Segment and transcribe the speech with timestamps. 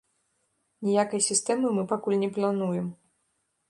[0.87, 2.93] Ніякай сістэмы мы пакуль не плануем.